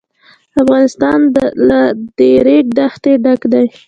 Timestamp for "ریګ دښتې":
2.45-3.13